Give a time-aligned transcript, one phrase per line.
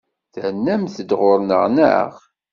[0.33, 2.11] Ternamt-d ɣur-neɣ, naɣ?